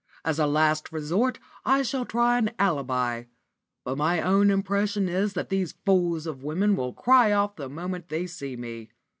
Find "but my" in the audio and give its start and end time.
3.83-4.19